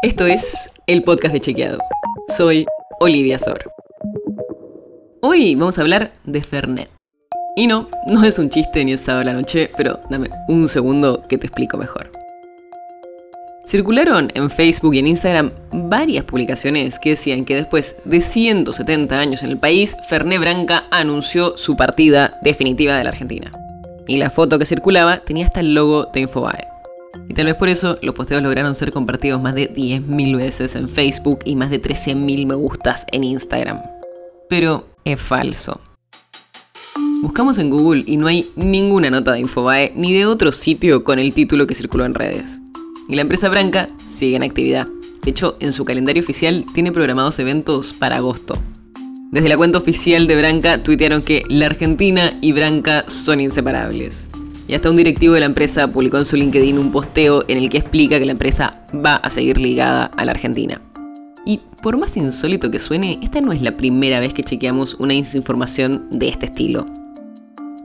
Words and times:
Esto 0.00 0.26
es 0.26 0.70
el 0.86 1.02
podcast 1.02 1.34
de 1.34 1.40
Chequeado. 1.40 1.78
Soy 2.36 2.66
Olivia 3.00 3.36
Sor. 3.36 3.72
Hoy 5.22 5.56
vamos 5.56 5.76
a 5.76 5.80
hablar 5.80 6.12
de 6.22 6.40
Fernet. 6.40 6.88
Y 7.56 7.66
no, 7.66 7.88
no 8.06 8.22
es 8.22 8.38
un 8.38 8.48
chiste 8.48 8.84
ni 8.84 8.92
es 8.92 9.00
sábado 9.00 9.24
la 9.24 9.32
noche, 9.32 9.72
pero 9.76 9.98
dame 10.08 10.30
un 10.46 10.68
segundo 10.68 11.24
que 11.28 11.36
te 11.36 11.48
explico 11.48 11.78
mejor. 11.78 12.12
Circularon 13.66 14.30
en 14.34 14.50
Facebook 14.50 14.94
y 14.94 15.00
en 15.00 15.08
Instagram 15.08 15.50
varias 15.72 16.24
publicaciones 16.24 17.00
que 17.00 17.10
decían 17.10 17.44
que 17.44 17.56
después 17.56 17.96
de 18.04 18.20
170 18.20 19.18
años 19.18 19.42
en 19.42 19.50
el 19.50 19.58
país, 19.58 19.96
Fernet 20.08 20.38
Branca 20.38 20.84
anunció 20.92 21.56
su 21.56 21.76
partida 21.76 22.38
definitiva 22.42 22.96
de 22.96 23.02
la 23.02 23.10
Argentina. 23.10 23.50
Y 24.06 24.18
la 24.18 24.30
foto 24.30 24.60
que 24.60 24.64
circulaba 24.64 25.24
tenía 25.24 25.46
hasta 25.46 25.58
el 25.58 25.74
logo 25.74 26.06
de 26.12 26.20
Infobae. 26.20 26.77
Y 27.28 27.34
tal 27.34 27.46
vez 27.46 27.54
por 27.54 27.68
eso 27.68 27.98
los 28.02 28.14
posteos 28.14 28.42
lograron 28.42 28.74
ser 28.74 28.92
compartidos 28.92 29.42
más 29.42 29.54
de 29.54 29.72
10.000 29.72 30.36
veces 30.36 30.76
en 30.76 30.88
Facebook 30.88 31.40
y 31.44 31.56
más 31.56 31.70
de 31.70 31.80
13.000 31.80 32.46
me 32.46 32.54
gustas 32.54 33.04
en 33.12 33.24
Instagram. 33.24 33.80
Pero 34.48 34.86
es 35.04 35.20
falso. 35.20 35.80
Buscamos 37.20 37.58
en 37.58 37.70
Google 37.70 38.04
y 38.06 38.16
no 38.16 38.28
hay 38.28 38.50
ninguna 38.54 39.10
nota 39.10 39.32
de 39.32 39.40
Infobae 39.40 39.92
ni 39.96 40.12
de 40.12 40.26
otro 40.26 40.52
sitio 40.52 41.02
con 41.02 41.18
el 41.18 41.34
título 41.34 41.66
que 41.66 41.74
circuló 41.74 42.04
en 42.04 42.14
redes. 42.14 42.58
Y 43.08 43.16
la 43.16 43.22
empresa 43.22 43.48
Branca 43.48 43.88
sigue 44.06 44.36
en 44.36 44.44
actividad. 44.44 44.86
De 45.24 45.30
hecho, 45.30 45.56
en 45.60 45.72
su 45.72 45.84
calendario 45.84 46.22
oficial 46.22 46.64
tiene 46.74 46.92
programados 46.92 47.38
eventos 47.38 47.92
para 47.92 48.16
agosto. 48.16 48.56
Desde 49.32 49.48
la 49.48 49.56
cuenta 49.56 49.78
oficial 49.78 50.26
de 50.26 50.36
Branca 50.36 50.82
tuitearon 50.82 51.22
que 51.22 51.42
la 51.48 51.66
Argentina 51.66 52.32
y 52.40 52.52
Branca 52.52 53.04
son 53.08 53.40
inseparables. 53.40 54.27
Y 54.68 54.74
hasta 54.74 54.90
un 54.90 54.96
directivo 54.96 55.32
de 55.32 55.40
la 55.40 55.46
empresa 55.46 55.88
publicó 55.88 56.18
en 56.18 56.26
su 56.26 56.36
LinkedIn 56.36 56.78
un 56.78 56.92
posteo 56.92 57.42
en 57.48 57.56
el 57.56 57.70
que 57.70 57.78
explica 57.78 58.18
que 58.18 58.26
la 58.26 58.32
empresa 58.32 58.82
va 58.94 59.16
a 59.16 59.30
seguir 59.30 59.58
ligada 59.58 60.04
a 60.14 60.24
la 60.26 60.32
Argentina. 60.32 60.82
Y 61.46 61.62
por 61.82 61.98
más 61.98 62.18
insólito 62.18 62.70
que 62.70 62.78
suene, 62.78 63.18
esta 63.22 63.40
no 63.40 63.52
es 63.52 63.62
la 63.62 63.78
primera 63.78 64.20
vez 64.20 64.34
que 64.34 64.42
chequeamos 64.42 64.94
una 64.98 65.14
desinformación 65.14 66.08
de 66.10 66.28
este 66.28 66.46
estilo. 66.46 66.84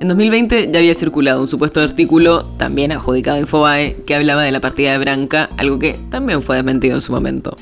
En 0.00 0.08
2020 0.08 0.72
ya 0.72 0.80
había 0.80 0.96
circulado 0.96 1.40
un 1.40 1.46
supuesto 1.46 1.80
artículo, 1.80 2.44
también 2.58 2.90
adjudicado 2.90 3.36
a 3.36 3.40
Infobae, 3.40 4.02
que 4.04 4.16
hablaba 4.16 4.42
de 4.42 4.50
la 4.50 4.60
partida 4.60 4.90
de 4.90 4.98
Branca, 4.98 5.50
algo 5.58 5.78
que 5.78 5.94
también 6.10 6.42
fue 6.42 6.56
desmentido 6.56 6.96
en 6.96 7.02
su 7.02 7.12
momento. 7.12 7.56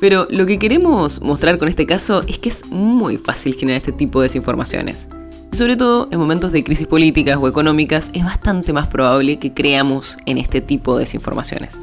Pero 0.00 0.26
lo 0.30 0.46
que 0.46 0.58
queremos 0.58 1.20
mostrar 1.20 1.58
con 1.58 1.68
este 1.68 1.84
caso 1.84 2.22
es 2.26 2.38
que 2.38 2.48
es 2.48 2.64
muy 2.70 3.18
fácil 3.18 3.54
generar 3.54 3.76
este 3.76 3.92
tipo 3.92 4.20
de 4.20 4.28
desinformaciones. 4.28 5.08
Y 5.56 5.58
sobre 5.58 5.78
todo 5.78 6.08
en 6.10 6.18
momentos 6.18 6.52
de 6.52 6.62
crisis 6.62 6.86
políticas 6.86 7.38
o 7.40 7.48
económicas 7.48 8.10
es 8.12 8.22
bastante 8.22 8.74
más 8.74 8.88
probable 8.88 9.38
que 9.38 9.54
creamos 9.54 10.14
en 10.26 10.36
este 10.36 10.60
tipo 10.60 10.94
de 10.94 11.04
desinformaciones. 11.04 11.78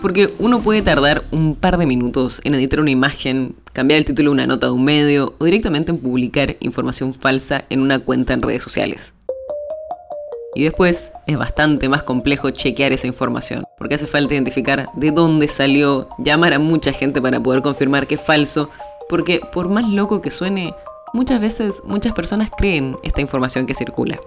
Porque 0.00 0.32
uno 0.38 0.60
puede 0.60 0.80
tardar 0.80 1.24
un 1.32 1.54
par 1.54 1.76
de 1.76 1.84
minutos 1.84 2.40
en 2.44 2.54
editar 2.54 2.80
una 2.80 2.90
imagen, 2.90 3.56
cambiar 3.74 3.98
el 3.98 4.06
título 4.06 4.30
de 4.30 4.32
una 4.32 4.46
nota 4.46 4.68
de 4.68 4.72
un 4.72 4.86
medio 4.86 5.34
o 5.36 5.44
directamente 5.44 5.90
en 5.90 5.98
publicar 5.98 6.56
información 6.60 7.12
falsa 7.12 7.66
en 7.68 7.80
una 7.80 7.98
cuenta 7.98 8.32
en 8.32 8.40
redes 8.40 8.62
sociales. 8.62 9.12
Y 10.54 10.64
después 10.64 11.12
es 11.26 11.36
bastante 11.36 11.90
más 11.90 12.04
complejo 12.04 12.48
chequear 12.48 12.90
esa 12.94 13.06
información, 13.06 13.64
porque 13.76 13.96
hace 13.96 14.06
falta 14.06 14.32
identificar 14.32 14.88
de 14.94 15.10
dónde 15.10 15.48
salió, 15.48 16.08
llamar 16.16 16.54
a 16.54 16.58
mucha 16.58 16.94
gente 16.94 17.20
para 17.20 17.38
poder 17.38 17.60
confirmar 17.60 18.06
que 18.06 18.14
es 18.14 18.22
falso, 18.22 18.70
porque 19.10 19.42
por 19.52 19.68
más 19.68 19.86
loco 19.90 20.22
que 20.22 20.30
suene, 20.30 20.74
muchas 21.12 21.40
veces 21.40 21.82
muchas 21.84 22.12
personas 22.12 22.50
creen 22.56 22.96
esta 23.02 23.20
información 23.20 23.66
que 23.66 23.74
circula. 23.74 24.18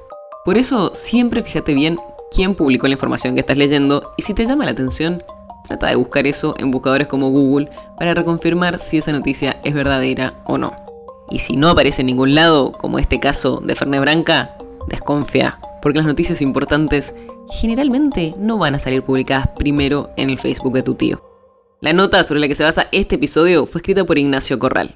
Por 0.45 0.57
eso 0.57 0.93
siempre 0.93 1.43
fíjate 1.43 1.73
bien 1.73 1.99
quién 2.31 2.55
publicó 2.55 2.87
la 2.87 2.93
información 2.93 3.33
que 3.33 3.41
estás 3.41 3.57
leyendo 3.57 4.13
y 4.17 4.23
si 4.23 4.33
te 4.33 4.45
llama 4.45 4.65
la 4.65 4.71
atención, 4.71 5.23
Trata 5.69 5.89
de 5.89 5.97
buscar 5.97 6.25
eso 6.25 6.55
en 6.57 6.71
buscadores 6.71 7.07
como 7.07 7.29
Google 7.29 7.69
para 7.95 8.15
reconfirmar 8.15 8.79
si 8.79 8.97
esa 8.97 9.11
noticia 9.11 9.59
es 9.63 9.75
verdadera 9.75 10.33
o 10.45 10.57
no. 10.57 10.73
Y 11.29 11.37
si 11.37 11.57
no 11.57 11.69
aparece 11.69 12.01
en 12.01 12.07
ningún 12.07 12.33
lado, 12.33 12.71
como 12.71 12.97
este 12.97 13.19
caso 13.19 13.61
de 13.63 13.75
Ferne 13.75 13.99
Branca, 13.99 14.55
desconfía, 14.87 15.59
porque 15.83 15.99
las 15.99 16.07
noticias 16.07 16.41
importantes 16.41 17.13
generalmente 17.51 18.33
no 18.39 18.57
van 18.57 18.73
a 18.73 18.79
salir 18.79 19.03
publicadas 19.03 19.49
primero 19.49 20.09
en 20.17 20.31
el 20.31 20.39
Facebook 20.39 20.73
de 20.73 20.81
tu 20.81 20.95
tío. 20.95 21.21
La 21.81 21.93
nota 21.93 22.23
sobre 22.23 22.39
la 22.39 22.47
que 22.47 22.55
se 22.55 22.63
basa 22.63 22.87
este 22.91 23.15
episodio 23.15 23.67
fue 23.67 23.77
escrita 23.77 24.03
por 24.03 24.17
Ignacio 24.17 24.57
Corral. 24.57 24.95